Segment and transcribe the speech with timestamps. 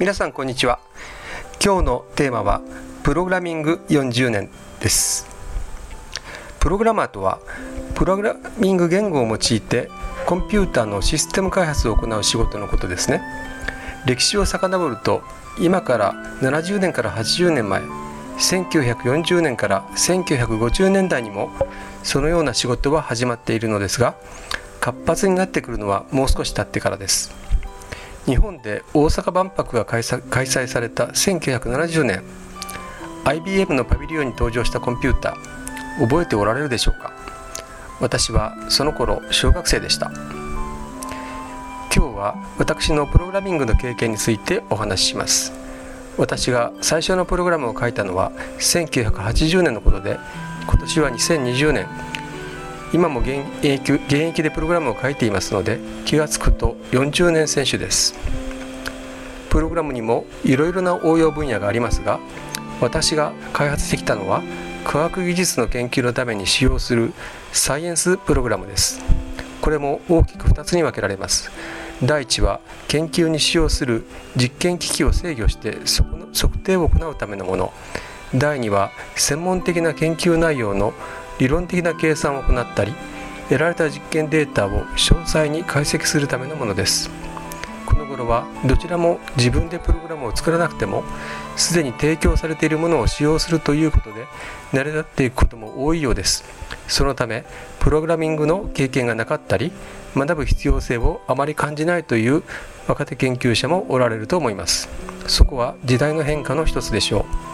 [0.00, 0.80] 皆さんこんにちは。
[1.64, 2.62] 今日のテーマは
[3.04, 5.24] プログラミング40年です。
[6.58, 7.38] プログラマーとは
[7.94, 9.88] プログラミング言語を用いて
[10.26, 13.22] コンピューターのシステム開発を行う仕事のことですね。
[14.04, 15.22] 歴史を遡ると
[15.60, 17.80] 今から70年から80年前
[18.38, 21.52] 1940年から1950年代にも
[22.02, 24.16] そのような仕事は始まっているのですが
[24.80, 27.43] 活発になってくるのはもう少し経ってからです。
[28.26, 32.22] 日本で大阪万博が開催された1970年。
[33.26, 37.12] IBM のパビリオンに登場したコンピューター覚えておられるでしょうか？
[38.00, 40.10] 私はその頃小学生でした。
[41.94, 45.52] 今日は私のプログラミングの経験についてお話しします。
[46.16, 50.18] 私が最初のプログラムを書いたのは1980年のことで
[50.66, 51.86] 今年は2020年。
[52.92, 58.14] 今も現役現役でプログラムを書いていますので気が付くと40年選手です。
[59.50, 62.18] プログラムにもいろいろな応用分野がありますが
[62.80, 64.42] 私が開発してきたのは
[64.84, 67.12] 科学技術の研究のために使用する
[67.52, 69.02] サイエンスプログラムです。
[69.60, 71.50] これも大きく2つに分けられます。
[72.02, 74.04] 第1は研究に使用する
[74.36, 75.78] 実験機器を制御して
[76.34, 77.72] 測定を行うためのもの。
[78.34, 80.92] 第2は専門的な研究内容の
[81.38, 82.94] 理論的な計算を行ったり
[83.48, 87.10] 得られた実験データを詳細に解析するためのものです。
[87.86, 91.04] この頃はどちらも自分でプログラムを作らなくても
[91.54, 94.26] すでに提供されているものを使用するということで
[94.72, 96.44] 慣れ立っていくことも多いようです。
[96.88, 97.44] そのため
[97.80, 99.72] プログラミングの経験がなかったり
[100.16, 102.42] 学ぶ必要性をあまり感じないという
[102.86, 104.88] 若手研究者もおられると思います。
[105.26, 107.53] そこは時代の変化の一つでしょう。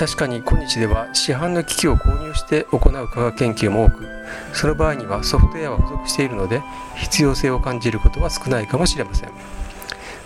[0.00, 4.08] 確かに今日では市販の機器を購入して行う科学研究も多く
[4.54, 6.62] その場合にはソフトウェアは付属しているので
[6.96, 9.30] 必要性を感じることは少ないかもしれません。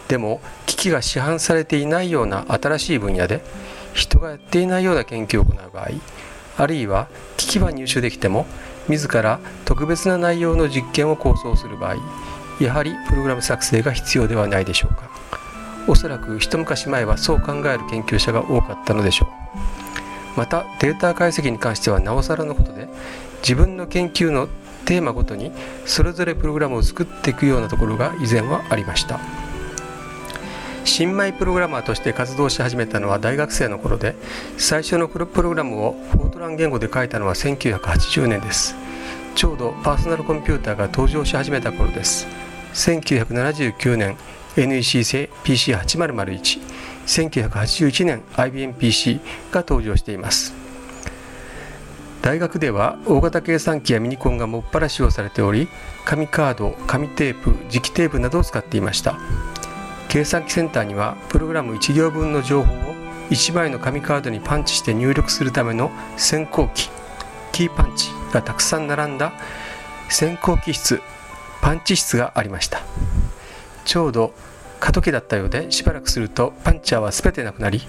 [0.07, 3.43] でも機器が市販されていないような新しい分野で
[3.95, 5.89] 人がやっていないような研究を行う場合
[6.57, 8.47] あるいは機器は入手できても
[8.87, 11.97] 自ら特別な内容の実験を構想する場合
[12.63, 15.11] やはりプログラム作成が必要ではないでしょうか。
[15.89, 19.44] おそらく一昔前はそう考える研究者が多かったのでしょう。
[20.37, 22.89] またデータ解析に関してはなおさらのことで
[23.43, 24.49] 自分の研究の
[24.85, 25.53] テーマごとに
[25.87, 29.21] それぞれプログラムを作っていくようなところが以前はありました。
[30.85, 34.15] 新米プログラマーとして活動し始めたのは大学生の頃で
[34.59, 38.77] 最初のプログラムをフォートラン言語で書いたのは1980年です。
[39.35, 42.27] ちょうどパーソナルコンピューターが登場し始めた頃です。
[42.75, 44.17] 1979年
[44.57, 46.61] NEC 製 PC8001
[47.07, 49.21] 1981年 IBMPC
[49.51, 50.55] が登場しています。
[52.23, 55.69] 大学では大型計算機やミニコンがもっぱら使用されており
[56.07, 59.19] 紙カード紙テープ磁気テープなどを使っていました。
[60.09, 62.95] 計算機センターにはプログラム1行分の情報を
[63.31, 66.89] 1枚の紙カードにパンチして入力するための先行機
[67.53, 69.33] キーパンチがたくさん並んだ
[70.09, 71.03] 先行機室
[71.61, 72.83] パンチ室がありました。
[73.85, 74.33] ちょうど
[74.85, 77.81] 過渡期だったようでしばらくするとパンチャーは全てなくなり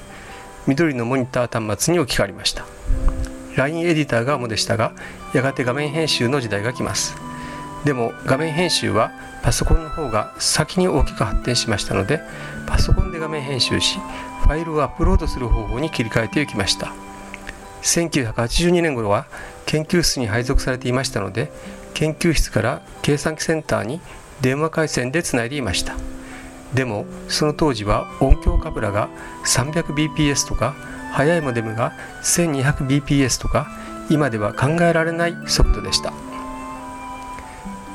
[0.66, 2.66] 緑のモニター端末に置き換わりました。
[3.58, 4.94] LINE エディターが主でしたが
[5.34, 7.14] やがて画面編集の時代が来ます。
[7.84, 9.12] でも画面編集は
[9.44, 12.22] パソコンの方が先に大きく発展しましたので
[12.66, 14.00] パソコンで画面編集し
[14.44, 16.94] ファイルをアップロードする方法に切り替えていきました。
[17.82, 19.26] 1982年頃は
[19.66, 21.52] 研究室に配属されていましたので
[21.94, 24.00] 研究室から計算機センターに
[24.40, 26.15] 電話回線でつないでいました。
[26.74, 29.10] でもその当時は音響カブラが
[29.46, 30.76] 300bps とか
[31.14, 31.94] 速いモデムが
[32.24, 33.68] 1200bps とか
[34.10, 36.14] 今では考えられない速度でした。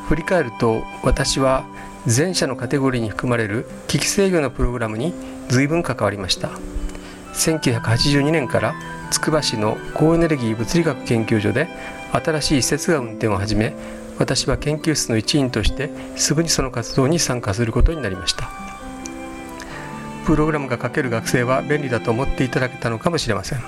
[0.08, 1.64] 振り返ると私は
[2.04, 5.14] 前者のカテゴリーに含まれる機器制御のプログラムに
[5.48, 6.50] 随分関わりました。
[7.34, 8.74] 1982年から
[9.10, 11.68] つくば市の高エネルギー物理学研究所で
[12.12, 13.74] 新しい施設が運転を始め
[14.20, 18.50] 私は研究室の一員としてすぐにその活動に参加することになりました。
[20.26, 23.60] プログラムが書ける学生は便利だと思っていただけたのかもしれません。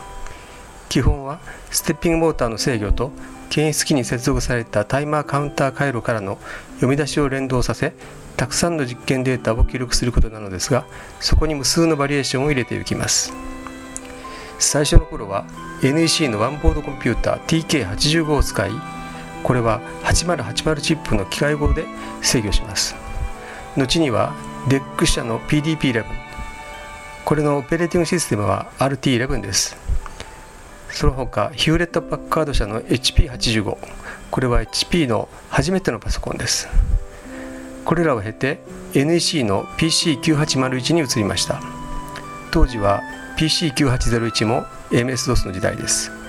[0.90, 1.40] 基本は
[1.70, 3.12] ステッピングモーターの制御と
[3.48, 6.38] 検出機に接続されたタイマーカウンター回路からの
[6.74, 7.94] 読み出しを連動させ
[8.36, 10.84] たくさんの実験データを記録することなのですが
[11.18, 13.32] そこに無数のバリエーションを入れていきます。
[14.58, 15.46] 最初の頃は
[15.82, 18.70] NEC のワンボードコンピューター TK85 を使い
[19.42, 21.86] これは8080チップの機械語で
[22.20, 22.94] 制御します。
[23.76, 24.34] 後には
[24.68, 26.04] DEC 社の PDP11
[27.24, 29.76] これのオペレーティングシステムは RT11 です。
[30.90, 33.76] その他ヒューレット・パッカード社の HP85
[34.30, 36.68] これは HP の初めてのパソコンです。
[37.84, 38.60] これらを経て
[38.94, 41.60] NEC の PC9801 に移りました。
[42.50, 43.00] 当時は
[43.38, 46.21] PC9801 も MS-DOS の時代です。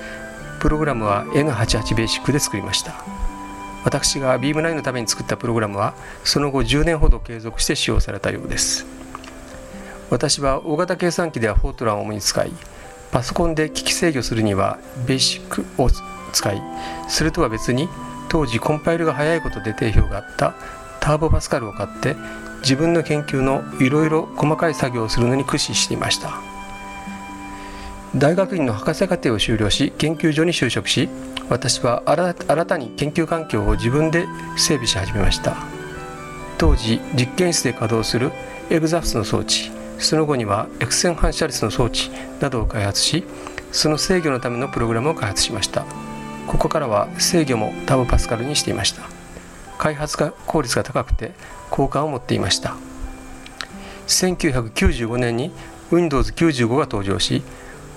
[0.63, 2.95] プログラムは N88 ベーシックで作りました。
[3.83, 5.93] 私が Beam9 のために作ったプログラムは
[6.23, 8.85] その後10年ほど継続して使用されたようです。
[10.09, 12.51] 私は大型計算機ではフォートランを主に使い
[13.11, 15.89] パソコンで機器制御するにはベーシックを
[16.31, 16.61] 使い
[17.09, 17.89] それとは別に
[18.29, 20.55] 当時コンパイルが早いことで定評があった
[21.01, 22.15] ターボパスカルを買って
[22.61, 26.52] 自分の研究のいろいろ細かい作業をするのに駆使していました。
[28.15, 31.09] 大学院の博士課程を修了し研究所に就職し
[31.49, 35.55] 私は新たに研究環境を自分で整備し始めました。
[36.59, 38.31] 当時実験室で稼働する
[38.69, 43.23] エグザフスの装置その後には X 線反射率の装置などを開発し
[43.71, 45.83] その制御のためのプログラムを開発しました。
[46.45, 49.01] ここからは制御もターボパスカルにしていました。
[49.79, 51.31] 開発が効率が高くて
[51.71, 52.75] 好感を持っていました。
[54.05, 55.51] 1995年に
[55.91, 57.41] Windows95 が登場し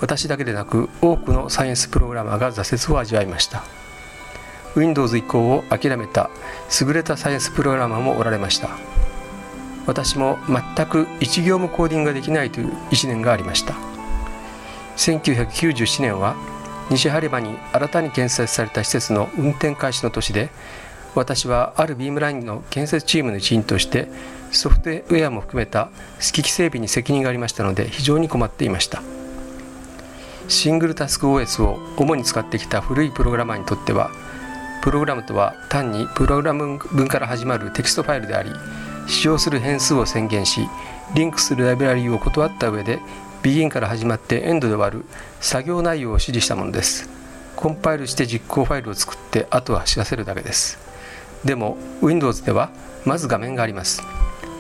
[0.01, 3.65] 私だけでなく多くのサイエンスプログラマーが挫折を味わいました。
[4.77, 6.31] Windows 移行を諦めた
[6.81, 8.71] 優れたサイエンスプログラマーもおられました。
[9.87, 13.75] 私も全く1行もコーディングができないという1年がありました。
[14.97, 16.37] 1997年は
[16.91, 20.51] 西播磨に新たに建設された施設の運転開始の年で
[21.15, 24.09] 私はあるビームラインの建設チームの一員として
[24.53, 25.89] ソフトウェアも含めた
[26.21, 29.03] 機器整備に責任がありましたので非常に困っていました。
[30.49, 34.11] シングルタスク OS を主に使ってきた古いプログラマーにとっては
[34.83, 38.51] プログラムとは単にプログラム文から始まるテキストファイルであり
[39.09, 40.69] 使用する変数を宣言し
[41.15, 43.01] リンクするライブラリを断った上で
[43.43, 45.05] begin から始まって end で終わる
[45.41, 47.09] 作業内容を指示したものです。
[47.55, 50.79] コンパイルして実行ファイルを作ってあとは走らせるだけです。
[51.45, 52.71] でも Windows では
[53.05, 54.03] まず画面があります。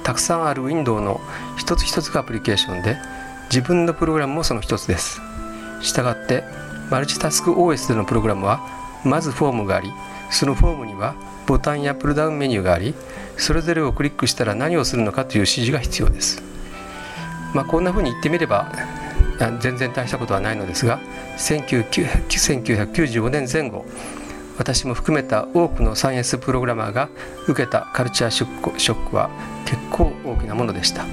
[0.05, 1.21] たくさんある Windows の
[1.57, 2.97] 一つ一つがアプリケーションで
[3.51, 5.21] 自分のプログラムもその一つです。
[5.83, 6.45] したがって
[6.91, 8.61] マルチタスク OS でのプログラムは
[9.05, 9.91] まずフォームがあり
[10.31, 11.15] そのフォームには
[11.47, 12.95] ボタンやプルダウンメニューがあり
[13.37, 16.43] それぞれをクリックしたら何をするのかという指示が必要です。
[17.55, 18.71] まあ、こんなふうに言ってみれば
[19.61, 21.01] 全然大したことはないのですが
[21.39, 23.87] 1995年前後
[24.59, 27.09] 私も含めた多くのサイエンスプログラマーが
[27.47, 28.47] 受けたカルチャーショ
[28.95, 29.31] ックは
[29.65, 31.05] 結構大きなものでした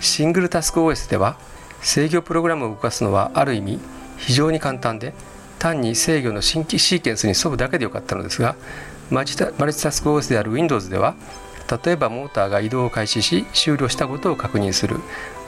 [0.00, 1.38] シングルタスク OS では
[1.82, 3.78] 制御プログラムを動かすのはある意味
[4.16, 5.14] 非常に簡単で
[5.58, 8.56] 単に制御の新規シーケンスに沿うだけでよかったのですが
[9.10, 11.14] マルチタスク OS である Windows では
[11.84, 14.96] 例えばモーターが移動を開始し終了したことを確認する。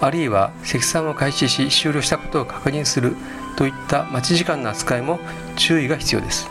[0.03, 3.17] あるいは積算を開始し終了したことを確認する
[3.57, 5.19] といった待ち時間の扱いも
[5.57, 6.47] 注意が必要です。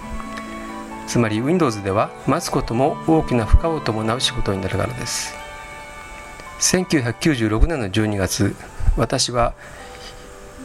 [1.07, 5.35] つまり Windows では待つことも大きな負荷を伴う仕事になるからです。
[6.59, 8.55] 1996年の12月
[8.99, 9.53] 私は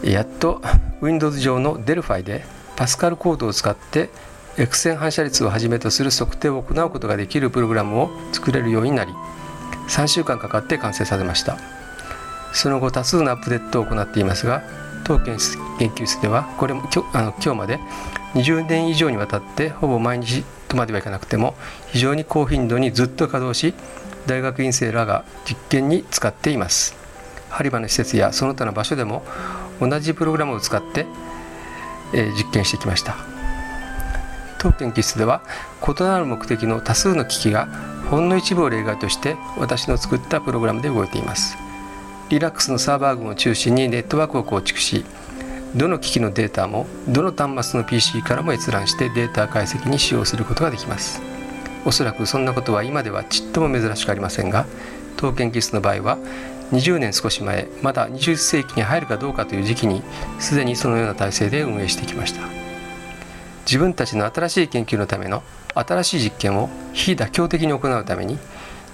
[0.02, 0.60] やっと
[1.00, 2.44] Windows 上の Delphi で
[2.76, 4.10] パスカルコードを使って
[4.58, 9.12] X 線反射率をはじめとする測定を行うことができるプログラムを作れるようになり
[9.88, 11.58] 3週間かかって完成させました。
[12.52, 14.62] その後多数のアップデートを行っていますが
[15.04, 17.80] 当研究室ではこれも今日あの今日まで
[18.34, 21.54] 20年以上にわたってほぼ毎日とまではいかなくても
[21.88, 23.74] 非常に高頻度にずっと稼働し
[24.26, 27.03] 大学院生らが実験に使っています。
[27.54, 29.22] 播磨の施設やその他の場所でも
[29.80, 31.06] 同じプログラムを使って、
[32.12, 33.16] えー、実験してきました。
[34.58, 35.42] 当研究室では
[35.86, 37.66] 異なる目的の多数の機器が
[38.10, 41.56] ほんの一部を例外として私の作ったプログラムで動いています。
[42.30, 45.04] リラックスのサーバー群を中心にネットワークを構築し
[45.76, 51.20] どの機器のデータもどの端末の PC からも閲覧してデータ解析に使用することができます。
[51.84, 54.66] おそらくそんなことは今ではちっとも珍しくありませんが
[55.16, 56.18] 当研究室の場合は
[56.72, 60.02] 20年少し前まだ20世紀に入るかどうかという時期に
[60.38, 62.40] すでにそのような体制で運営してきました。
[63.66, 65.42] 自分たちの新しい研究のための
[65.74, 68.38] 新しい実験を非妥協的に行うために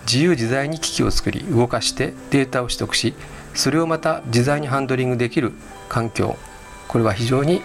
[0.07, 3.15] 自由自在に機器を作り動かしてデータを取得し
[3.55, 5.53] それをまた自在にハンドリングできる
[5.89, 6.37] 環境
[6.89, 7.63] これは非常に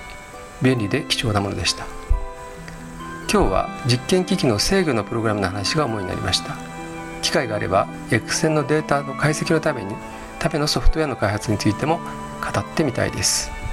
[0.61, 1.85] 便利で貴重なものでした。
[3.31, 6.74] 今日は実験機器の制御のプログラムの話が主になりました。
[7.25, 9.95] 機会があれば X 線のデータの解析のために
[10.37, 13.54] ためのソフトウェアの開発についても語ってみたいです。